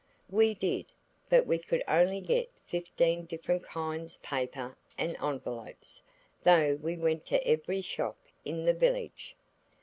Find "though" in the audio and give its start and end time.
6.41-6.79